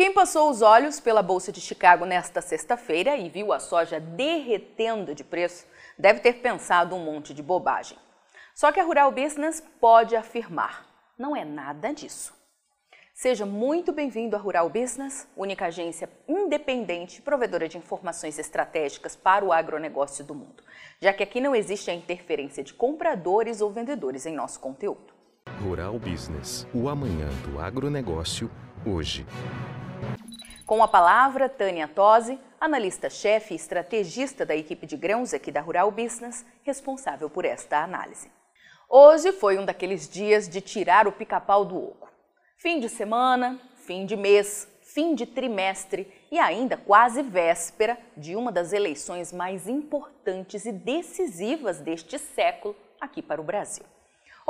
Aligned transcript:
Quem 0.00 0.14
passou 0.14 0.48
os 0.48 0.62
olhos 0.62 0.98
pela 0.98 1.20
Bolsa 1.20 1.52
de 1.52 1.60
Chicago 1.60 2.06
nesta 2.06 2.40
sexta-feira 2.40 3.18
e 3.18 3.28
viu 3.28 3.52
a 3.52 3.60
soja 3.60 4.00
derretendo 4.00 5.14
de 5.14 5.22
preço, 5.22 5.66
deve 5.98 6.20
ter 6.20 6.40
pensado 6.40 6.96
um 6.96 7.04
monte 7.04 7.34
de 7.34 7.42
bobagem. 7.42 7.98
Só 8.54 8.72
que 8.72 8.80
a 8.80 8.82
Rural 8.82 9.12
Business 9.12 9.62
pode 9.78 10.16
afirmar: 10.16 10.86
não 11.18 11.36
é 11.36 11.44
nada 11.44 11.92
disso. 11.92 12.32
Seja 13.12 13.44
muito 13.44 13.92
bem-vindo 13.92 14.34
à 14.34 14.38
Rural 14.38 14.70
Business, 14.70 15.28
única 15.36 15.66
agência 15.66 16.08
independente 16.26 17.20
provedora 17.20 17.68
de 17.68 17.76
informações 17.76 18.38
estratégicas 18.38 19.14
para 19.14 19.44
o 19.44 19.52
agronegócio 19.52 20.24
do 20.24 20.34
mundo, 20.34 20.64
já 20.98 21.12
que 21.12 21.22
aqui 21.22 21.42
não 21.42 21.54
existe 21.54 21.90
a 21.90 21.94
interferência 21.94 22.64
de 22.64 22.72
compradores 22.72 23.60
ou 23.60 23.70
vendedores 23.70 24.24
em 24.24 24.34
nosso 24.34 24.60
conteúdo. 24.60 25.12
Rural 25.62 25.98
Business, 25.98 26.66
o 26.72 26.88
amanhã 26.88 27.28
do 27.44 27.60
agronegócio, 27.60 28.50
hoje. 28.86 29.26
Com 30.70 30.84
a 30.84 30.86
palavra, 30.86 31.48
Tânia 31.48 31.88
Tosi, 31.88 32.38
analista-chefe 32.60 33.54
e 33.54 33.56
estrategista 33.56 34.46
da 34.46 34.54
equipe 34.54 34.86
de 34.86 34.96
grãos 34.96 35.34
aqui 35.34 35.50
da 35.50 35.60
Rural 35.60 35.90
Business, 35.90 36.46
responsável 36.62 37.28
por 37.28 37.44
esta 37.44 37.82
análise. 37.82 38.30
Hoje 38.88 39.32
foi 39.32 39.58
um 39.58 39.64
daqueles 39.64 40.08
dias 40.08 40.48
de 40.48 40.60
tirar 40.60 41.08
o 41.08 41.12
pica-pau 41.12 41.64
do 41.64 41.76
oco. 41.76 42.08
Fim 42.56 42.78
de 42.78 42.88
semana, 42.88 43.60
fim 43.84 44.06
de 44.06 44.16
mês, 44.16 44.68
fim 44.80 45.16
de 45.16 45.26
trimestre 45.26 46.06
e 46.30 46.38
ainda 46.38 46.76
quase 46.76 47.20
véspera 47.20 47.98
de 48.16 48.36
uma 48.36 48.52
das 48.52 48.72
eleições 48.72 49.32
mais 49.32 49.66
importantes 49.66 50.66
e 50.66 50.70
decisivas 50.70 51.80
deste 51.80 52.16
século 52.16 52.76
aqui 53.00 53.20
para 53.20 53.40
o 53.40 53.44
Brasil. 53.44 53.84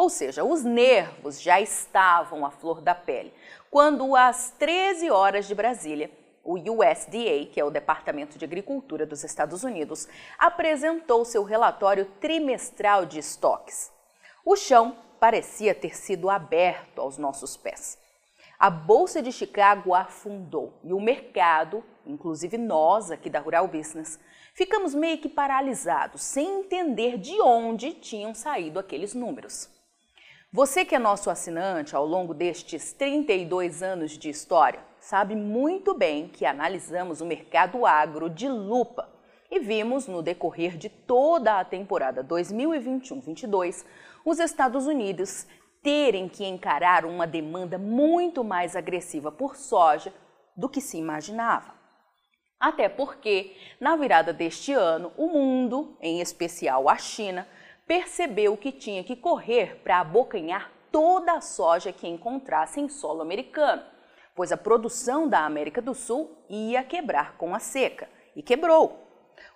Ou 0.00 0.08
seja, 0.08 0.42
os 0.42 0.64
nervos 0.64 1.42
já 1.42 1.60
estavam 1.60 2.46
à 2.46 2.50
flor 2.50 2.80
da 2.80 2.94
pele 2.94 3.34
quando, 3.70 4.16
às 4.16 4.50
13 4.52 5.10
horas 5.10 5.46
de 5.46 5.54
Brasília, 5.54 6.10
o 6.42 6.54
USDA, 6.54 7.44
que 7.52 7.60
é 7.60 7.64
o 7.66 7.70
Departamento 7.70 8.38
de 8.38 8.44
Agricultura 8.46 9.04
dos 9.04 9.24
Estados 9.24 9.62
Unidos, 9.62 10.08
apresentou 10.38 11.22
seu 11.26 11.44
relatório 11.44 12.06
trimestral 12.18 13.04
de 13.04 13.18
estoques. 13.18 13.92
O 14.42 14.56
chão 14.56 14.96
parecia 15.20 15.74
ter 15.74 15.94
sido 15.94 16.30
aberto 16.30 17.02
aos 17.02 17.18
nossos 17.18 17.58
pés. 17.58 17.98
A 18.58 18.70
Bolsa 18.70 19.20
de 19.20 19.30
Chicago 19.30 19.94
afundou 19.94 20.80
e 20.82 20.94
o 20.94 21.00
mercado, 21.00 21.84
inclusive 22.06 22.56
nós 22.56 23.10
aqui 23.10 23.28
da 23.28 23.38
Rural 23.38 23.68
Business, 23.68 24.18
ficamos 24.54 24.94
meio 24.94 25.18
que 25.18 25.28
paralisados, 25.28 26.22
sem 26.22 26.60
entender 26.60 27.18
de 27.18 27.38
onde 27.42 27.92
tinham 27.92 28.34
saído 28.34 28.78
aqueles 28.78 29.12
números. 29.12 29.78
Você 30.52 30.84
que 30.84 30.96
é 30.96 30.98
nosso 30.98 31.30
assinante 31.30 31.94
ao 31.94 32.04
longo 32.04 32.34
destes 32.34 32.92
32 32.92 33.84
anos 33.84 34.18
de 34.18 34.28
história, 34.28 34.80
sabe 34.98 35.36
muito 35.36 35.94
bem 35.94 36.26
que 36.26 36.44
analisamos 36.44 37.20
o 37.20 37.24
mercado 37.24 37.86
agro 37.86 38.28
de 38.28 38.48
lupa 38.48 39.08
e 39.48 39.60
vimos 39.60 40.08
no 40.08 40.20
decorrer 40.20 40.76
de 40.76 40.88
toda 40.88 41.60
a 41.60 41.64
temporada 41.64 42.24
2021-22 42.24 43.84
os 44.24 44.40
Estados 44.40 44.88
Unidos 44.88 45.46
terem 45.84 46.28
que 46.28 46.44
encarar 46.44 47.04
uma 47.04 47.28
demanda 47.28 47.78
muito 47.78 48.42
mais 48.42 48.74
agressiva 48.74 49.30
por 49.30 49.54
soja 49.54 50.12
do 50.56 50.68
que 50.68 50.80
se 50.80 50.98
imaginava. 50.98 51.72
Até 52.58 52.88
porque, 52.88 53.56
na 53.78 53.94
virada 53.94 54.32
deste 54.32 54.72
ano, 54.72 55.12
o 55.16 55.28
mundo, 55.28 55.96
em 56.00 56.20
especial 56.20 56.88
a 56.88 56.96
China, 56.98 57.46
percebeu 57.90 58.56
que 58.56 58.70
tinha 58.70 59.02
que 59.02 59.16
correr 59.16 59.80
para 59.82 59.98
abocanhar 59.98 60.70
toda 60.92 61.32
a 61.32 61.40
soja 61.40 61.92
que 61.92 62.06
encontrasse 62.06 62.78
em 62.80 62.88
solo 62.88 63.20
americano, 63.20 63.82
pois 64.32 64.52
a 64.52 64.56
produção 64.56 65.28
da 65.28 65.44
América 65.44 65.82
do 65.82 65.92
Sul 65.92 66.38
ia 66.48 66.84
quebrar 66.84 67.36
com 67.36 67.52
a 67.52 67.58
seca, 67.58 68.08
e 68.36 68.44
quebrou. 68.44 69.08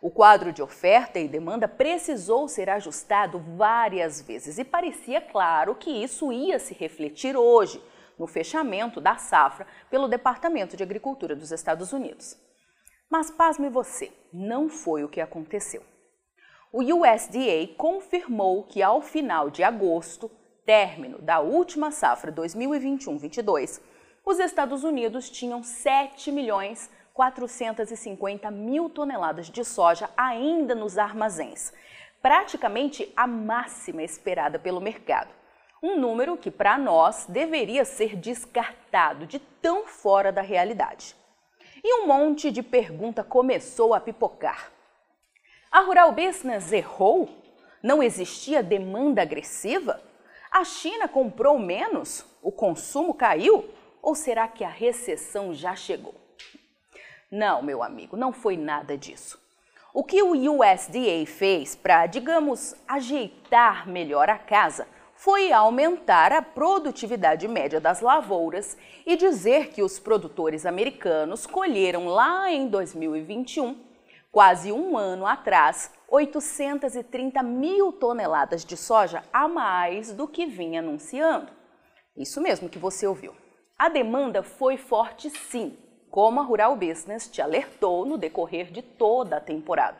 O 0.03 0.11
quadro 0.11 0.53
de 0.53 0.61
oferta 0.61 1.21
e 1.21 1.29
demanda 1.29 1.69
precisou 1.69 2.49
ser 2.49 2.69
ajustado 2.69 3.39
várias 3.57 4.21
vezes 4.21 4.59
e 4.59 4.65
parecia 4.65 5.21
claro 5.21 5.77
que 5.77 5.89
isso 5.89 6.33
ia 6.33 6.59
se 6.59 6.75
refletir 6.75 7.37
hoje, 7.37 7.81
no 8.19 8.27
fechamento 8.27 9.01
da 9.01 9.15
safra 9.17 9.65
pelo 9.89 10.09
Departamento 10.09 10.77
de 10.77 10.83
Agricultura 10.83 11.37
dos 11.37 11.53
Estados 11.53 11.93
Unidos. 11.93 12.37
Mas 13.09 13.31
pasme 13.31 13.69
você, 13.69 14.13
não 14.33 14.69
foi 14.69 15.05
o 15.05 15.09
que 15.09 15.21
aconteceu. 15.21 15.94
O 16.77 16.81
USDA 16.81 17.73
confirmou 17.77 18.65
que 18.65 18.83
ao 18.83 19.01
final 19.01 19.49
de 19.49 19.63
agosto, 19.63 20.29
término 20.67 21.19
da 21.19 21.39
última 21.39 21.93
safra 21.93 22.33
2021-22, 22.33 23.81
os 24.27 24.41
Estados 24.41 24.83
Unidos 24.83 25.31
tinham 25.31 25.63
7 25.63 26.33
milhões 26.33 26.91
450 27.13 28.51
mil 28.51 28.91
toneladas 28.91 29.49
de 29.49 29.65
soja 29.65 30.11
ainda 30.17 30.75
nos 30.75 30.99
armazéns, 30.99 31.73
praticamente 32.21 33.09
a 33.17 33.25
máxima 33.25 34.03
esperada 34.03 34.59
pelo 34.59 34.81
mercado. 34.81 35.31
Um 35.81 35.97
número 35.97 36.37
que, 36.37 36.51
para 36.51 36.77
nós, 36.77 37.25
deveria 37.29 37.85
ser 37.85 38.17
descartado 38.17 39.27
de 39.27 39.39
tão 39.39 39.87
fora 39.87 40.33
da 40.33 40.43
realidade. 40.43 41.15
E 41.85 42.03
um 42.03 42.09
monte 42.09 42.51
de 42.51 42.65
pergunta 42.65 43.23
começou 43.23 43.95
a 43.95 44.01
pipocar. 44.01 44.74
A 45.75 45.81
Rural 45.81 46.13
Business 46.13 46.71
errou? 46.71 47.29
Não 47.83 48.01
existia 48.01 48.63
demanda 48.63 49.23
agressiva? 49.23 50.01
A 50.49 50.63
China 50.63 51.09
comprou 51.09 51.59
menos? 51.59 52.25
O 52.41 52.53
consumo 52.53 53.13
caiu? 53.13 53.69
Ou 54.01 54.15
será 54.15 54.47
que 54.47 54.63
a 54.63 54.69
recessão 54.69 55.53
já 55.53 55.75
chegou? 55.75 56.15
Não, 57.29 57.61
meu 57.61 57.83
amigo, 57.83 58.17
não 58.17 58.33
foi 58.33 58.57
nada 58.57 58.97
disso. 58.97 59.37
O 59.93 60.05
que 60.05 60.23
o 60.23 60.31
USDA 60.31 61.27
fez 61.27 61.75
para, 61.75 62.07
digamos, 62.07 62.77
ajeitar 62.87 63.89
melhor 63.89 64.31
a 64.31 64.39
casa 64.39 64.87
foi 65.17 65.51
aumentar 65.51 66.31
a 66.31 66.41
produtividade 66.41 67.49
média 67.49 67.81
das 67.81 68.01
lavouras 68.01 68.77
e 69.05 69.17
dizer 69.17 69.71
que 69.71 69.83
os 69.83 69.99
produtores 69.99 70.67
americanos 70.67 71.47
colheram 71.47 72.07
lá 72.07 72.49
em 72.49 72.69
2021, 72.69 73.93
quase 74.35 74.73
um 74.73 74.99
ano 74.99 75.29
atrás, 75.29 75.93
830 76.09 77.41
mil 77.45 77.93
toneladas 77.93 78.65
de 78.65 78.77
soja 78.77 79.23
a 79.33 79.47
mais 79.47 80.13
do 80.13 80.27
que 80.27 80.45
vinha 80.45 80.81
anunciando. 80.81 81.53
Isso 82.17 82.41
mesmo 82.41 82.69
que 82.69 82.77
você 82.77 83.07
ouviu. 83.07 83.33
A 83.79 83.89
demanda 83.89 84.43
foi 84.43 84.77
forte 84.77 85.31
sim, 85.31 85.79
como 86.11 86.41
a 86.41 86.43
Rural 86.43 86.75
Business 86.75 87.29
te 87.29 87.41
alertou 87.41 88.05
no 88.05 88.19
decorrer 88.19 88.73
de 88.73 88.83
toda 88.83 89.37
a 89.37 89.41
temporada. 89.41 89.99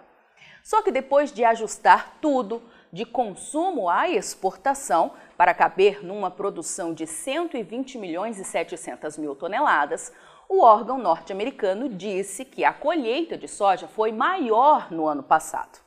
Só 0.65 0.83
que 0.83 0.91
depois 0.91 1.31
de 1.31 1.45
ajustar 1.45 2.19
tudo, 2.21 2.61
de 2.93 3.05
consumo 3.05 3.89
à 3.89 4.09
exportação, 4.09 5.13
para 5.37 5.55
caber 5.55 6.05
numa 6.05 6.31
produção 6.31 6.93
de 6.93 7.07
120 7.07 7.99
milhões 7.99 8.41
e 8.41 8.45
700 8.45 9.17
mil 9.17 9.37
toneladas, 9.37 10.13
o 10.49 10.63
órgão 10.63 10.99
norte-americano 10.99 11.89
disse 11.89 12.45
que 12.45 12.65
a 12.65 12.73
colheita 12.73 13.37
de 13.37 13.49
soja 13.49 13.89
foi 13.89 14.13
maior 14.13 14.91
no 14.93 15.07
ano 15.07 15.23
passado. 15.23 15.79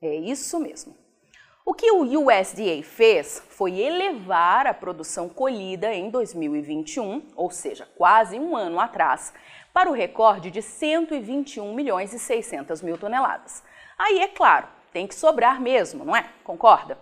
É 0.00 0.14
isso 0.14 0.60
mesmo. 0.60 0.96
O 1.64 1.74
que 1.74 1.90
o 1.90 2.02
USDA 2.02 2.82
fez 2.82 3.42
foi 3.50 3.78
elevar 3.78 4.66
a 4.66 4.72
produção 4.72 5.28
colhida 5.28 5.92
em 5.92 6.08
2021, 6.08 7.22
ou 7.36 7.50
seja, 7.50 7.86
quase 7.96 8.38
um 8.38 8.56
ano 8.56 8.80
atrás, 8.80 9.34
para 9.72 9.90
o 9.90 9.92
recorde 9.92 10.50
de 10.50 10.62
121 10.62 11.74
milhões 11.74 12.14
e 12.14 12.18
600 12.18 12.80
mil 12.80 12.96
toneladas. 12.96 13.62
Aí, 13.98 14.20
é 14.20 14.28
claro, 14.28 14.66
tem 14.92 15.06
que 15.06 15.14
sobrar 15.14 15.60
mesmo, 15.60 16.04
não 16.04 16.16
é? 16.16 16.30
Concorda? 16.42 16.96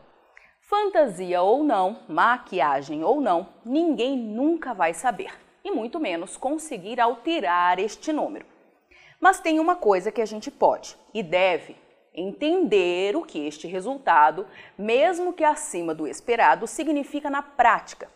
Fantasia 0.61 1.43
ou 1.43 1.63
não, 1.63 2.01
maquiagem 2.09 3.05
ou 3.05 3.21
não, 3.21 3.49
ninguém 3.65 4.17
nunca 4.17 4.75
vai 4.75 4.93
saber, 4.93 5.33
e 5.67 5.71
muito 5.73 5.99
menos 5.99 6.37
conseguir 6.37 7.01
alterar 7.01 7.81
este 7.81 8.13
número. 8.13 8.47
Mas 9.21 9.41
tem 9.41 9.59
uma 9.59 9.75
coisa 9.75 10.13
que 10.13 10.23
a 10.23 10.25
gente 10.25 10.49
pode 10.49 10.97
e 11.13 11.25
deve 11.25 11.75
entender 12.15 13.17
o 13.17 13.23
que 13.23 13.45
este 13.47 13.67
resultado, 13.67 14.47
mesmo 14.79 15.33
que 15.33 15.43
acima 15.43 15.93
do 15.93 16.07
esperado, 16.07 16.69
significa 16.69 17.29
na 17.29 17.43
prática. 17.43 18.09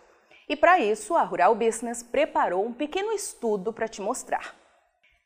E 0.49 0.55
para 0.55 0.79
isso, 0.79 1.17
a 1.17 1.23
Rural 1.25 1.57
Business 1.57 2.05
preparou 2.05 2.65
um 2.65 2.73
pequeno 2.73 3.11
estudo 3.11 3.73
para 3.73 3.89
te 3.89 4.01
mostrar. 4.01 4.55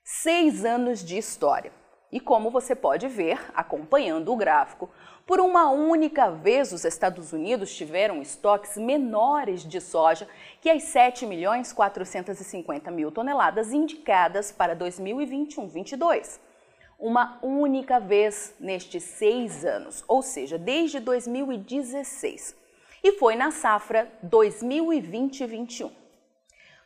Seis 0.02 0.64
anos 0.64 1.04
de 1.04 1.18
história. 1.18 1.72
E 2.14 2.20
como 2.20 2.48
você 2.48 2.76
pode 2.76 3.08
ver, 3.08 3.40
acompanhando 3.56 4.32
o 4.32 4.36
gráfico, 4.36 4.88
por 5.26 5.40
uma 5.40 5.68
única 5.72 6.30
vez 6.30 6.72
os 6.72 6.84
Estados 6.84 7.32
Unidos 7.32 7.74
tiveram 7.74 8.22
estoques 8.22 8.76
menores 8.76 9.64
de 9.64 9.80
soja 9.80 10.28
que 10.60 10.70
as 10.70 10.84
7 10.84 11.26
milhões 11.26 11.72
450 11.72 12.88
mil 12.92 13.10
toneladas 13.10 13.72
indicadas 13.72 14.52
para 14.52 14.76
2021-22 14.76 16.38
uma 17.00 17.40
única 17.42 17.98
vez 17.98 18.54
nestes 18.60 19.02
seis 19.02 19.64
anos, 19.64 20.04
ou 20.06 20.22
seja, 20.22 20.56
desde 20.56 21.00
2016. 21.00 22.56
E 23.02 23.12
foi 23.18 23.34
na 23.34 23.50
safra 23.50 24.08
2020-21. 24.24 25.90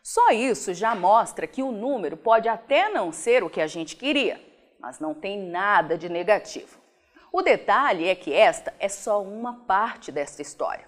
Só 0.02 0.30
isso 0.30 0.72
já 0.72 0.94
mostra 0.94 1.46
que 1.46 1.62
o 1.62 1.70
número 1.70 2.16
pode 2.16 2.48
até 2.48 2.88
não 2.88 3.12
ser 3.12 3.44
o 3.44 3.50
que 3.50 3.60
a 3.60 3.66
gente 3.66 3.94
queria, 3.94 4.47
mas 4.78 5.00
não 5.00 5.14
tem 5.14 5.38
nada 5.38 5.98
de 5.98 6.08
negativo. 6.08 6.78
O 7.32 7.42
detalhe 7.42 8.08
é 8.08 8.14
que 8.14 8.32
esta 8.32 8.72
é 8.78 8.88
só 8.88 9.22
uma 9.22 9.54
parte 9.66 10.10
desta 10.10 10.40
história. 10.40 10.86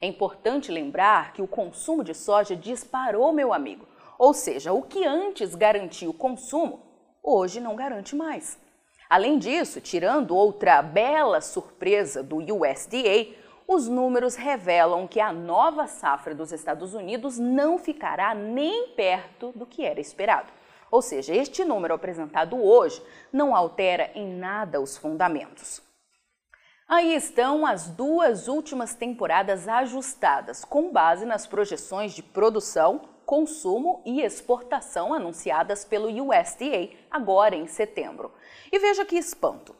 É 0.00 0.06
importante 0.06 0.70
lembrar 0.70 1.32
que 1.32 1.42
o 1.42 1.48
consumo 1.48 2.02
de 2.02 2.14
soja 2.14 2.56
disparou, 2.56 3.32
meu 3.32 3.52
amigo. 3.52 3.86
Ou 4.18 4.32
seja, 4.32 4.72
o 4.72 4.82
que 4.82 5.04
antes 5.04 5.54
garantia 5.54 6.08
o 6.08 6.14
consumo, 6.14 6.82
hoje 7.22 7.60
não 7.60 7.74
garante 7.74 8.14
mais. 8.14 8.58
Além 9.08 9.38
disso, 9.38 9.80
tirando 9.80 10.36
outra 10.36 10.80
bela 10.80 11.40
surpresa 11.40 12.22
do 12.22 12.36
USDA, 12.36 13.34
os 13.66 13.88
números 13.88 14.36
revelam 14.36 15.06
que 15.06 15.20
a 15.20 15.32
nova 15.32 15.86
safra 15.86 16.34
dos 16.34 16.52
Estados 16.52 16.94
Unidos 16.94 17.38
não 17.38 17.78
ficará 17.78 18.34
nem 18.34 18.88
perto 18.88 19.52
do 19.54 19.66
que 19.66 19.84
era 19.84 20.00
esperado. 20.00 20.52
Ou 20.90 21.00
seja, 21.00 21.34
este 21.34 21.64
número 21.64 21.94
apresentado 21.94 22.56
hoje 22.56 23.02
não 23.32 23.54
altera 23.54 24.10
em 24.14 24.26
nada 24.36 24.80
os 24.80 24.96
fundamentos. 24.96 25.80
Aí 26.88 27.14
estão 27.14 27.64
as 27.64 27.88
duas 27.88 28.48
últimas 28.48 28.94
temporadas 28.94 29.68
ajustadas, 29.68 30.64
com 30.64 30.90
base 30.90 31.24
nas 31.24 31.46
projeções 31.46 32.12
de 32.12 32.22
produção, 32.22 33.02
consumo 33.24 34.02
e 34.04 34.22
exportação 34.22 35.14
anunciadas 35.14 35.84
pelo 35.84 36.08
USDA 36.08 36.90
agora 37.08 37.54
em 37.54 37.68
setembro. 37.68 38.32
E 38.72 38.78
veja 38.80 39.04
que 39.04 39.16
espanto! 39.16 39.79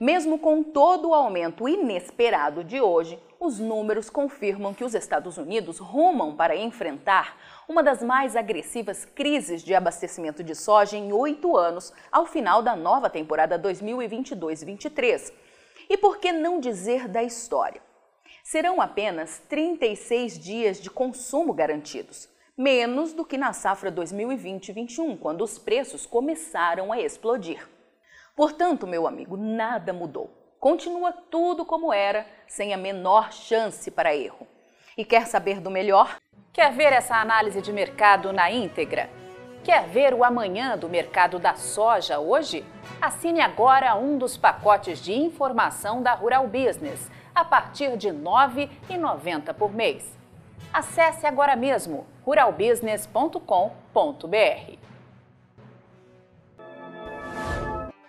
Mesmo 0.00 0.38
com 0.38 0.62
todo 0.62 1.08
o 1.08 1.14
aumento 1.14 1.68
inesperado 1.68 2.64
de 2.64 2.80
hoje, 2.80 3.18
os 3.38 3.58
números 3.58 4.10
confirmam 4.10 4.74
que 4.74 4.84
os 4.84 4.94
Estados 4.94 5.38
Unidos 5.38 5.78
rumam 5.78 6.34
para 6.34 6.56
enfrentar 6.56 7.38
uma 7.68 7.82
das 7.82 8.02
mais 8.02 8.36
agressivas 8.36 9.04
crises 9.04 9.62
de 9.62 9.74
abastecimento 9.74 10.42
de 10.42 10.54
soja 10.54 10.96
em 10.96 11.12
oito 11.12 11.56
anos 11.56 11.92
ao 12.10 12.26
final 12.26 12.62
da 12.62 12.74
nova 12.74 13.10
temporada 13.10 13.58
2022-23. 13.58 15.32
E 15.88 15.96
por 15.96 16.18
que 16.18 16.32
não 16.32 16.58
dizer 16.58 17.08
da 17.08 17.22
história? 17.22 17.82
Serão 18.42 18.80
apenas 18.80 19.42
36 19.48 20.38
dias 20.38 20.80
de 20.80 20.90
consumo 20.90 21.52
garantidos, 21.52 22.28
menos 22.56 23.12
do 23.12 23.24
que 23.24 23.36
na 23.36 23.52
safra 23.52 23.90
2020-21, 23.92 25.18
quando 25.18 25.42
os 25.42 25.58
preços 25.58 26.06
começaram 26.06 26.92
a 26.92 27.00
explodir. 27.00 27.75
Portanto, 28.36 28.86
meu 28.86 29.06
amigo, 29.06 29.34
nada 29.34 29.94
mudou. 29.94 30.30
Continua 30.60 31.10
tudo 31.10 31.64
como 31.64 31.90
era, 31.90 32.26
sem 32.46 32.74
a 32.74 32.76
menor 32.76 33.32
chance 33.32 33.90
para 33.90 34.14
erro. 34.14 34.46
E 34.94 35.06
quer 35.06 35.26
saber 35.26 35.58
do 35.58 35.70
melhor? 35.70 36.18
Quer 36.52 36.70
ver 36.72 36.92
essa 36.92 37.16
análise 37.16 37.62
de 37.62 37.72
mercado 37.72 38.34
na 38.34 38.50
íntegra? 38.50 39.08
Quer 39.64 39.88
ver 39.88 40.12
o 40.12 40.22
amanhã 40.22 40.76
do 40.76 40.86
mercado 40.86 41.38
da 41.38 41.54
soja 41.54 42.18
hoje? 42.18 42.62
Assine 43.00 43.40
agora 43.40 43.94
um 43.94 44.18
dos 44.18 44.36
pacotes 44.36 45.02
de 45.02 45.14
informação 45.14 46.02
da 46.02 46.12
Rural 46.12 46.46
Business, 46.46 47.10
a 47.34 47.42
partir 47.42 47.96
de 47.96 48.08
R$ 48.08 48.18
9,90 48.18 49.54
por 49.54 49.72
mês. 49.72 50.14
Acesse 50.72 51.26
agora 51.26 51.56
mesmo 51.56 52.06
ruralbusiness.com.br. 52.26 54.86